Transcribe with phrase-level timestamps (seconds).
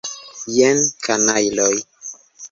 [0.53, 1.69] Jen, kanajloj!